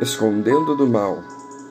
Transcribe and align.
escondendo 0.00 0.76
do 0.76 0.86
mal. 0.86 1.22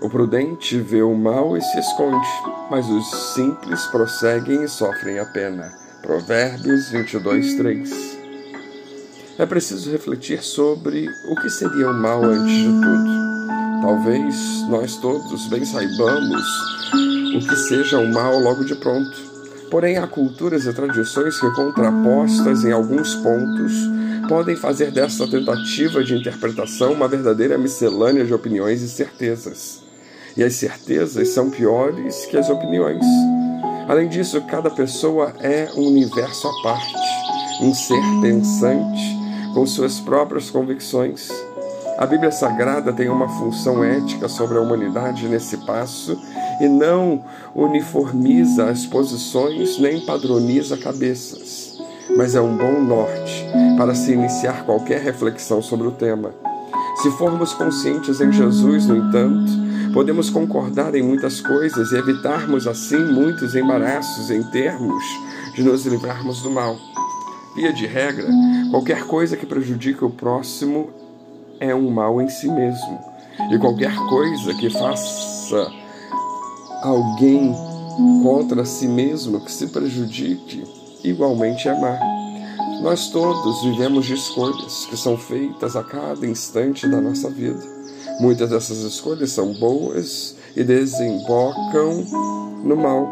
O 0.02 0.10
prudente 0.10 0.80
vê 0.80 1.02
o 1.02 1.16
mal 1.16 1.58
e 1.58 1.62
se 1.62 1.80
esconde, 1.80 2.28
mas 2.70 2.88
os 2.90 3.34
simples 3.34 3.86
prosseguem 3.88 4.64
e 4.64 4.68
sofrem 4.68 5.20
a 5.20 5.26
pena. 5.26 5.72
Provérbios 6.02 6.90
22, 6.90 7.56
3. 7.56 8.18
É 9.40 9.46
preciso 9.46 9.92
refletir 9.92 10.44
sobre 10.44 11.08
o 11.30 11.36
que 11.36 11.50
seria 11.50 11.90
o 11.90 11.94
mal 11.94 12.24
antes 12.24 12.56
de 12.56 12.72
tudo. 12.82 13.82
Talvez 13.82 14.36
nós 14.70 14.98
todos 14.98 15.48
bem 15.48 15.64
saibamos 15.64 16.44
o 17.36 17.48
que 17.48 17.56
seja 17.56 18.00
o 18.00 18.12
mal 18.12 18.40
logo 18.40 18.64
de 18.66 18.76
pronto. 18.76 19.16
Porém, 19.70 19.98
há 19.98 20.08
culturas 20.08 20.66
e 20.66 20.74
tradições 20.74 21.40
que, 21.40 21.52
contrapostas 21.52 22.64
em 22.64 22.72
alguns 22.72 23.16
pontos, 23.16 23.97
podem 24.28 24.56
fazer 24.56 24.92
dessa 24.92 25.28
tentativa 25.28 26.04
de 26.04 26.16
interpretação 26.16 26.94
uma 26.94 27.08
verdadeira 27.08 27.58
miscelânea 27.58 28.26
de 28.26 28.34
opiniões 28.34 28.82
e 28.82 28.90
certezas 28.90 29.88
e 30.38 30.44
as 30.44 30.54
certezas 30.54 31.30
são 31.30 31.50
piores 31.50 32.28
que 32.28 32.38
as 32.38 32.48
opiniões. 32.48 33.04
Além 33.88 34.08
disso, 34.08 34.40
cada 34.42 34.70
pessoa 34.70 35.34
é 35.40 35.68
um 35.76 35.88
universo 35.88 36.48
à 36.48 36.62
parte, 36.62 36.94
um 37.60 37.74
ser 37.74 38.00
pensante 38.22 39.18
com 39.56 39.66
suas 39.66 40.00
próprias 40.00 40.52
convicções. 40.52 41.30
A 41.98 42.06
Bíblia 42.06 42.32
Sagrada 42.32 42.94
tem 42.94 43.10
uma 43.10 43.28
função 43.28 43.84
ética 43.84 44.28
sobre 44.28 44.60
a 44.60 44.62
humanidade 44.62 45.28
nesse 45.28 45.58
passo 45.66 46.16
e 46.62 46.68
não 46.68 47.26
uniformiza 47.56 48.70
as 48.70 48.86
posições 48.86 49.80
nem 49.80 50.06
padroniza 50.06 50.78
cabeças, 50.78 51.67
mas 52.18 52.36
é 52.36 52.42
um 52.42 52.58
bom 52.58 52.82
norte 52.82 53.46
para 53.78 53.96
se 53.96 54.12
iniciar 54.12 54.66
qualquer 54.66 55.00
reflexão 55.00 55.62
sobre 55.62 55.88
o 55.88 55.92
tema. 55.92 56.34
Se 57.02 57.12
formos 57.12 57.54
conscientes 57.54 58.20
em 58.20 58.32
Jesus, 58.32 58.88
no 58.88 58.98
entanto, 58.98 59.68
Podemos 59.98 60.30
concordar 60.30 60.94
em 60.94 61.02
muitas 61.02 61.42
coisas 61.42 61.92
e 61.92 61.96
evitarmos 61.96 62.68
assim 62.68 63.00
muitos 63.00 63.56
embaraços 63.56 64.30
em 64.30 64.44
termos 64.44 65.04
de 65.56 65.64
nos 65.64 65.88
livrarmos 65.88 66.44
do 66.44 66.52
mal. 66.52 66.78
Via 67.56 67.74
de 67.74 67.88
regra, 67.88 68.28
qualquer 68.70 69.08
coisa 69.08 69.36
que 69.36 69.44
prejudique 69.44 70.06
o 70.06 70.10
próximo 70.12 70.92
é 71.60 71.74
um 71.74 71.90
mal 71.90 72.22
em 72.22 72.30
si 72.30 72.48
mesmo. 72.48 73.00
E 73.52 73.58
qualquer 73.58 73.96
coisa 74.08 74.54
que 74.54 74.70
faça 74.70 75.72
alguém 76.84 77.56
contra 78.22 78.66
si 78.66 78.88
mesmo 78.88 79.44
que 79.44 79.52
se 79.52 79.66
prejudique, 79.66 80.64
igualmente 81.10 81.68
má. 81.70 82.00
Nós 82.82 83.10
todos 83.10 83.64
vivemos 83.64 84.06
de 84.06 84.14
escolhas 84.14 84.86
que 84.86 84.96
são 84.96 85.18
feitas 85.18 85.76
a 85.76 85.84
cada 85.84 86.26
instante 86.28 86.88
da 86.88 87.02
nossa 87.02 87.30
vida. 87.30 87.60
Muitas 88.20 88.50
dessas 88.50 88.80
escolhas 88.80 89.32
são 89.32 89.54
boas 89.54 90.36
e 90.56 90.64
desembocam 90.64 92.04
no 92.64 92.76
mal. 92.76 93.08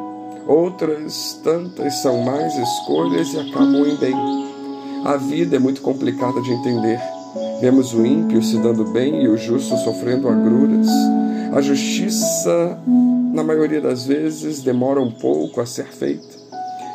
Outras 0.48 1.40
tantas 1.44 1.96
são 1.96 2.22
más 2.22 2.56
escolhas 2.56 3.34
e 3.34 3.40
acabam 3.40 3.88
em 3.88 3.96
bem. 3.96 4.16
A 5.04 5.18
vida 5.18 5.56
é 5.56 5.60
muito 5.60 5.82
complicada 5.82 6.42
de 6.42 6.52
entender. 6.52 7.00
Vemos 7.60 7.94
o 7.94 8.06
ímpio 8.06 8.44
se 8.44 8.58
dando 8.60 8.86
bem 8.86 9.24
e 9.24 9.28
o 9.28 9.38
justo 9.38 9.76
sofrendo 9.78 10.30
agruras. 10.30 10.88
A 11.54 11.62
justiça, 11.62 12.80
na 13.34 13.44
maioria 13.44 13.82
das 13.82 14.06
vezes, 14.06 14.62
demora 14.62 15.02
um 15.02 15.12
pouco 15.12 15.60
a 15.60 15.66
ser 15.66 15.88
feita. 15.88 16.36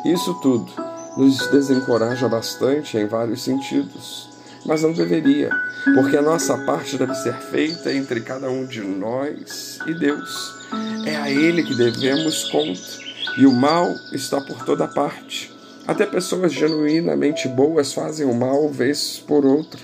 Isso 0.05 0.33
tudo 0.41 0.90
nos 1.17 1.47
desencoraja 1.47 2.27
bastante 2.27 2.97
em 2.97 3.05
vários 3.05 3.43
sentidos 3.43 4.31
mas 4.65 4.83
não 4.83 4.93
deveria, 4.93 5.49
porque 5.95 6.15
a 6.15 6.21
nossa 6.21 6.57
parte 6.59 6.97
deve 6.97 7.15
ser 7.15 7.33
feita 7.33 7.91
entre 7.91 8.21
cada 8.21 8.49
um 8.49 8.65
de 8.65 8.81
nós 8.81 9.79
e 9.87 9.93
Deus. 9.93 10.53
É 11.05 11.15
a 11.15 11.29
Ele 11.29 11.63
que 11.63 11.75
devemos 11.75 12.45
conta, 12.45 12.79
e 13.37 13.45
o 13.45 13.51
mal 13.51 13.87
está 14.13 14.39
por 14.39 14.63
toda 14.63 14.87
parte. 14.87 15.51
Até 15.87 16.05
pessoas 16.05 16.53
genuinamente 16.53 17.47
boas 17.47 17.93
fazem 17.93 18.25
o 18.25 18.33
mal 18.33 18.69
vez 18.69 19.21
por 19.25 19.45
outra, 19.45 19.79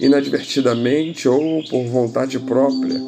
inadvertidamente 0.00 1.28
ou 1.28 1.62
por 1.68 1.84
vontade 1.86 2.38
própria. 2.40 2.98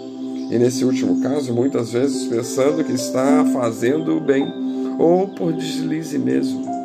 E 0.50 0.58
nesse 0.58 0.84
último 0.84 1.22
caso, 1.22 1.52
muitas 1.52 1.92
vezes 1.92 2.28
pensando 2.28 2.84
que 2.84 2.92
está 2.92 3.44
fazendo 3.52 4.16
o 4.16 4.20
bem, 4.20 4.46
ou 4.98 5.28
por 5.28 5.52
deslize 5.52 6.18
mesmo. 6.18 6.81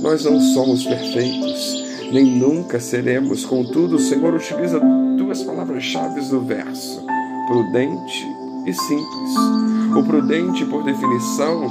Nós 0.00 0.24
não 0.24 0.40
somos 0.40 0.84
perfeitos 0.84 1.80
nem 2.12 2.24
nunca 2.24 2.80
seremos. 2.80 3.44
Contudo, 3.44 3.96
o 3.96 4.00
Senhor 4.00 4.34
utiliza 4.34 4.80
duas 5.16 5.42
palavras-chave 5.42 6.20
do 6.22 6.40
verso: 6.40 7.02
prudente 7.46 8.26
e 8.66 8.74
simples. 8.74 9.34
O 9.96 10.02
prudente, 10.04 10.64
por 10.66 10.84
definição, 10.84 11.66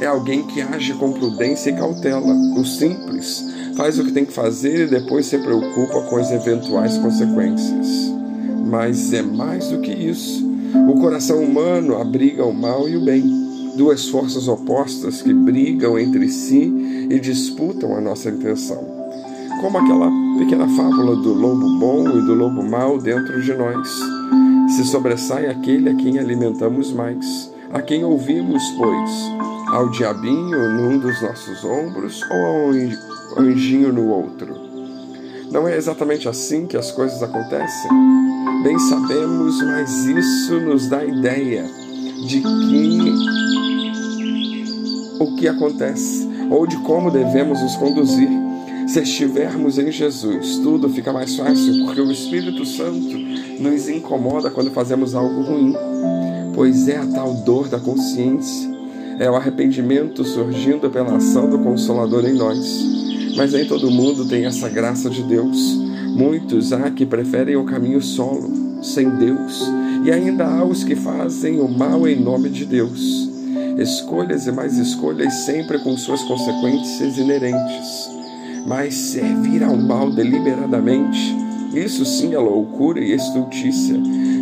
é 0.00 0.06
alguém 0.06 0.42
que 0.44 0.60
age 0.60 0.94
com 0.94 1.12
prudência 1.12 1.70
e 1.70 1.76
cautela. 1.76 2.34
O 2.56 2.64
simples 2.64 3.44
faz 3.76 3.98
o 3.98 4.04
que 4.04 4.12
tem 4.12 4.24
que 4.24 4.32
fazer 4.32 4.86
e 4.86 4.90
depois 4.90 5.26
se 5.26 5.38
preocupa 5.38 6.02
com 6.02 6.16
as 6.16 6.30
eventuais 6.30 6.96
consequências. 6.98 8.10
Mas 8.66 9.12
é 9.12 9.22
mais 9.22 9.68
do 9.68 9.80
que 9.80 9.92
isso. 9.92 10.48
O 10.88 11.00
coração 11.00 11.42
humano 11.42 12.00
abriga 12.00 12.44
o 12.44 12.54
mal 12.54 12.88
e 12.88 12.96
o 12.96 13.04
bem, 13.04 13.24
duas 13.76 14.08
forças 14.08 14.46
opostas 14.46 15.20
que 15.20 15.32
brigam 15.32 15.98
entre 15.98 16.28
si 16.28 16.72
e 17.10 17.20
disputam 17.20 17.94
a 17.96 18.00
nossa 18.00 18.30
intenção 18.30 19.00
como 19.60 19.76
aquela 19.76 20.10
pequena 20.38 20.66
fábula 20.68 21.14
do 21.16 21.34
lobo 21.34 21.78
bom 21.78 22.08
e 22.08 22.22
do 22.22 22.34
lobo 22.34 22.62
mau 22.62 22.98
dentro 22.98 23.42
de 23.42 23.52
nós. 23.52 23.88
Se 24.74 24.84
sobressai 24.84 25.46
aquele 25.46 25.90
a 25.90 25.94
quem 25.94 26.18
alimentamos 26.18 26.92
mais, 26.92 27.52
a 27.70 27.82
quem 27.82 28.02
ouvimos, 28.02 28.62
pois, 28.78 29.10
ao 29.68 29.90
diabinho 29.90 30.68
num 30.70 30.98
dos 30.98 31.20
nossos 31.20 31.62
ombros 31.62 32.22
ou 32.30 32.46
ao 32.46 33.44
anjinho 33.44 33.92
no 33.92 34.08
outro. 34.08 34.54
Não 35.50 35.68
é 35.68 35.76
exatamente 35.76 36.26
assim 36.28 36.66
que 36.66 36.76
as 36.76 36.90
coisas 36.90 37.22
acontecem? 37.22 37.90
Bem 38.62 38.78
sabemos, 38.78 39.60
mas 39.62 40.06
isso 40.06 40.60
nos 40.60 40.86
dá 40.86 41.04
ideia 41.04 41.64
de 42.26 42.40
que 42.40 43.12
o 45.18 45.36
que 45.36 45.48
acontece 45.48 46.29
ou 46.50 46.66
de 46.66 46.76
como 46.78 47.10
devemos 47.10 47.62
nos 47.62 47.76
conduzir 47.76 48.28
se 48.90 49.00
estivermos 49.00 49.78
em 49.78 49.92
Jesus, 49.92 50.58
tudo 50.58 50.88
fica 50.88 51.12
mais 51.12 51.36
fácil, 51.36 51.84
porque 51.84 52.00
o 52.00 52.10
Espírito 52.10 52.66
Santo 52.66 53.16
nos 53.60 53.88
incomoda 53.88 54.50
quando 54.50 54.72
fazemos 54.72 55.14
algo 55.14 55.42
ruim, 55.42 55.76
pois 56.52 56.88
é 56.88 56.96
a 56.96 57.06
tal 57.06 57.32
dor 57.34 57.68
da 57.68 57.78
consciência, 57.78 58.68
é 59.20 59.30
o 59.30 59.36
arrependimento 59.36 60.24
surgindo 60.24 60.90
pela 60.90 61.18
ação 61.18 61.48
do 61.48 61.60
Consolador 61.60 62.24
em 62.24 62.34
nós. 62.34 62.84
Mas 63.36 63.52
nem 63.52 63.64
todo 63.64 63.92
mundo 63.92 64.26
tem 64.26 64.44
essa 64.44 64.68
graça 64.68 65.08
de 65.08 65.22
Deus. 65.22 65.56
Muitos 66.16 66.72
há 66.72 66.90
que 66.90 67.06
preferem 67.06 67.54
o 67.54 67.64
caminho 67.64 68.02
solo, 68.02 68.82
sem 68.82 69.08
Deus, 69.08 69.70
e 70.04 70.10
ainda 70.10 70.46
há 70.46 70.64
os 70.64 70.82
que 70.82 70.96
fazem 70.96 71.60
o 71.60 71.68
mal 71.68 72.08
em 72.08 72.20
nome 72.20 72.48
de 72.48 72.64
Deus. 72.64 73.29
Escolhas 73.80 74.46
e 74.46 74.52
mais 74.52 74.76
escolhas 74.76 75.32
sempre 75.44 75.78
com 75.80 75.96
suas 75.96 76.22
consequências 76.22 77.18
inerentes 77.18 78.20
mas 78.66 78.94
servir 78.94 79.62
ao 79.62 79.76
mal 79.76 80.10
deliberadamente, 80.10 81.36
isso 81.74 82.04
sim 82.04 82.34
é 82.34 82.38
loucura 82.38 83.00
e 83.00 83.12
estultícia, 83.12 83.96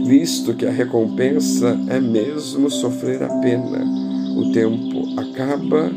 visto 0.04 0.54
que 0.54 0.66
a 0.66 0.70
recompensa 0.70 1.78
é 1.88 2.00
mesmo 2.00 2.70
sofrer 2.70 3.22
a 3.22 3.28
pena. 3.40 3.84
O 4.36 4.52
tempo 4.52 5.20
acaba 5.20 5.90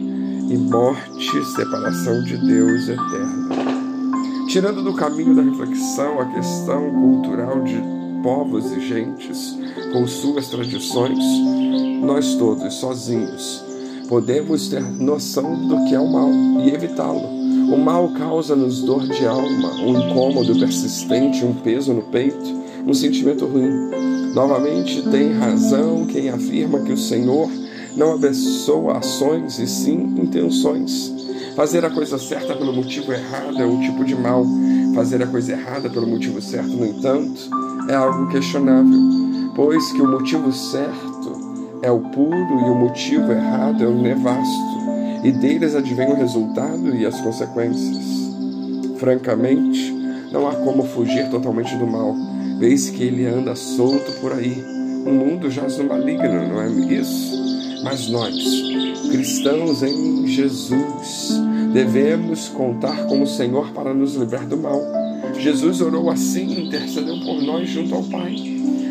e 0.50 0.58
morte, 0.58 1.46
separação 1.56 2.23
de 2.23 2.38
Deus 2.38 2.90
eterna. 2.90 3.50
Tirando 4.47 4.84
do 4.84 4.94
caminho 4.94 5.35
da 5.35 5.44
reflexão 5.44 6.19
a 6.19 6.25
questão 6.25 6.91
cultural 6.91 7.62
de 7.63 8.01
povos 8.22 8.72
e 8.72 8.80
gentes 8.88 9.58
com 9.91 10.08
suas 10.08 10.47
tradições, 10.47 11.23
nós 12.02 12.35
todos 12.35 12.73
sozinhos 12.76 13.64
podemos 14.08 14.68
ter 14.68 14.82
noção 14.82 15.68
do 15.68 15.85
que 15.85 15.96
é 15.96 16.00
o 16.00 16.12
mal 16.12 16.29
e 16.64 16.70
evitá-lo 16.73 17.41
o 17.72 17.78
mal 17.78 18.09
causa-nos 18.09 18.82
dor 18.82 19.08
de 19.08 19.26
alma, 19.26 19.72
um 19.82 19.97
incômodo 19.97 20.59
persistente, 20.59 21.46
um 21.46 21.53
peso 21.53 21.94
no 21.94 22.02
peito, 22.02 22.62
um 22.85 22.94
sentimento 22.94 23.46
ruim. 23.46 24.34
Novamente, 24.34 25.02
tem 25.09 25.32
razão 25.32 26.06
quem 26.06 26.29
afirma 26.29 26.82
que 26.82 26.91
o 26.91 26.97
Senhor 26.97 27.50
não 27.96 28.16
abençoa 28.16 28.97
ações 28.97 29.58
e 29.58 29.68
sim 29.68 29.94
intenções. 30.22 31.14
Fazer 31.56 31.85
a 31.85 31.90
coisa 31.90 32.18
certa 32.18 32.56
pelo 32.56 32.73
motivo 32.73 33.14
errado 33.14 33.58
é 33.58 33.66
um 33.66 33.79
tipo 33.79 34.03
de 34.03 34.16
mal. 34.16 34.46
Fazer 34.94 35.23
a 35.23 35.28
coisa 35.28 35.53
errada 35.53 35.90
pelo 35.90 36.08
motivo 36.08 36.41
certo, 36.41 36.72
no 36.72 36.85
entanto, 36.85 37.50
é 37.91 37.96
algo 37.96 38.28
questionável, 38.29 39.52
pois 39.53 39.91
que 39.91 40.02
o 40.02 40.08
motivo 40.08 40.49
certo 40.53 41.79
é 41.82 41.91
o 41.91 41.99
puro 41.99 42.34
e 42.34 42.70
o 42.70 42.76
motivo 42.76 43.29
errado 43.29 43.84
é 43.84 43.88
o 43.88 44.02
nevasto 44.02 44.72
e 45.26 45.32
deles 45.32 45.76
advém 45.76 46.09
o 46.09 46.16
resultado 46.16 46.96
e 46.96 47.05
as 47.05 47.20
consequências. 47.20 48.32
Francamente, 48.97 49.91
não 50.32 50.47
há 50.47 50.55
como 50.55 50.84
fugir 50.84 51.29
totalmente 51.29 51.76
do 51.76 51.85
mal. 51.85 52.16
Vês 52.59 52.90
que 52.90 53.03
ele 53.03 53.26
anda 53.26 53.55
solto 53.55 54.11
por 54.22 54.32
aí. 54.32 54.64
O 55.05 55.11
mundo 55.11 55.52
jaz 55.52 55.78
no 55.78 55.84
maligno, 55.84 56.47
não 56.47 56.61
é 56.61 56.70
isso? 56.70 57.84
Mas 57.84 58.08
nós, 58.08 58.34
cristãos 59.11 59.84
em 59.84 60.28
Jesus, 60.28 61.41
devemos 61.73 62.47
contar 62.47 63.05
com 63.08 63.22
o 63.22 63.28
Senhor 63.28 63.72
para 63.72 63.94
nos 63.94 64.16
livrar 64.16 64.47
do 64.47 64.58
mal. 64.58 65.01
Jesus 65.38 65.82
orou 65.82 66.10
assim 66.10 66.48
e 66.48 66.68
intercedeu 66.68 67.20
por 67.20 67.42
nós 67.42 67.70
junto 67.70 67.96
ao 67.96 68.04
Pai. 68.04 68.36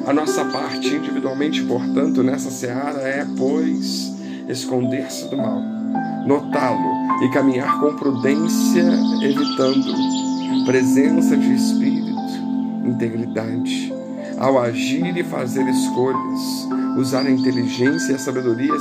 A 0.07 0.13
nossa 0.13 0.45
parte 0.47 0.89
individualmente, 0.89 1.63
portanto, 1.63 2.23
nessa 2.23 2.51
seara 2.51 3.01
é, 3.01 3.27
pois, 3.37 4.13
esconder-se 4.49 5.29
do 5.29 5.37
mal, 5.37 5.61
notá-lo 6.27 7.25
e 7.25 7.31
caminhar 7.31 7.79
com 7.81 7.95
prudência, 7.97 8.85
evitando 9.23 9.95
presença 10.65 11.37
de 11.37 11.55
espírito, 11.55 12.11
integridade, 12.85 13.93
ao 14.39 14.59
agir 14.59 15.17
e 15.17 15.23
fazer 15.23 15.69
escolhas, 15.69 16.69
usar 16.97 17.27
a 17.27 17.31
inteligência 17.31 18.13
e 18.13 18.15
a 18.15 18.19
sabedoria 18.19 18.75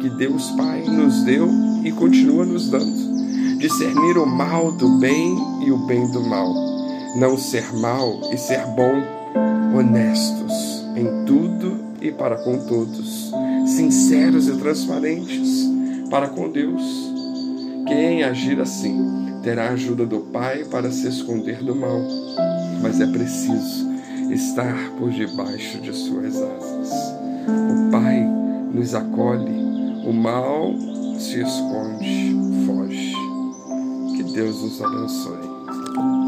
que 0.00 0.10
Deus 0.10 0.50
Pai 0.50 0.84
nos 0.84 1.22
deu 1.24 1.48
e 1.82 1.90
continua 1.90 2.44
nos 2.44 2.70
dando, 2.70 3.58
discernir 3.58 4.18
o 4.18 4.26
mal 4.26 4.72
do 4.72 4.98
bem 4.98 5.36
e 5.64 5.70
o 5.70 5.78
bem 5.86 6.10
do 6.12 6.20
mal, 6.20 6.75
não 7.16 7.38
ser 7.38 7.72
mal 7.72 8.20
e 8.30 8.36
ser 8.36 8.64
bom, 8.66 9.02
honestos 9.74 10.84
em 10.94 11.24
tudo 11.24 11.80
e 12.00 12.12
para 12.12 12.36
com 12.36 12.58
todos, 12.66 13.32
sinceros 13.66 14.48
e 14.48 14.56
transparentes 14.56 15.66
para 16.10 16.28
com 16.28 16.50
Deus. 16.50 16.82
Quem 17.86 18.22
agir 18.22 18.60
assim 18.60 19.40
terá 19.42 19.68
a 19.68 19.72
ajuda 19.72 20.04
do 20.04 20.20
Pai 20.20 20.64
para 20.64 20.90
se 20.90 21.08
esconder 21.08 21.62
do 21.62 21.74
mal, 21.74 22.00
mas 22.82 23.00
é 23.00 23.06
preciso 23.06 23.86
estar 24.30 24.76
por 24.98 25.10
debaixo 25.10 25.80
de 25.80 25.92
suas 25.94 26.36
asas. 26.36 27.14
O 27.48 27.90
Pai 27.90 28.26
nos 28.72 28.94
acolhe, 28.94 29.52
o 30.06 30.12
mal 30.12 30.74
se 31.18 31.40
esconde, 31.40 32.36
foge. 32.66 33.14
Que 34.16 34.22
Deus 34.22 34.62
nos 34.62 34.82
abençoe. 34.82 36.25